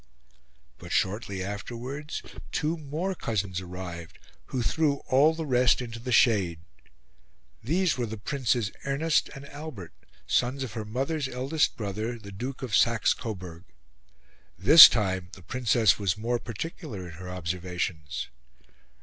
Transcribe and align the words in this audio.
But 0.79 0.91
shortly 0.91 1.43
afterwards 1.43 2.23
two 2.51 2.75
more 2.75 3.13
cousins 3.13 3.61
arrived, 3.61 4.17
who 4.45 4.63
threw 4.63 4.95
all 5.11 5.35
the 5.35 5.45
rest 5.45 5.79
into 5.79 5.99
the 5.99 6.11
shade. 6.11 6.61
These 7.63 7.99
were 7.99 8.07
the 8.07 8.17
Princes 8.17 8.71
Ernest 8.83 9.29
and 9.35 9.45
Albert, 9.49 9.93
sons 10.25 10.63
of 10.63 10.73
her 10.73 10.85
mother's 10.85 11.27
eldest 11.27 11.77
brother, 11.77 12.17
the 12.17 12.31
Duke 12.31 12.63
of 12.63 12.75
Saxe 12.75 13.13
Coburg. 13.13 13.63
This 14.57 14.89
time 14.89 15.29
the 15.33 15.43
Princess 15.43 15.99
was 15.99 16.17
more 16.17 16.39
particular 16.39 17.05
in 17.07 17.13
her 17.17 17.29
observations. 17.29 18.29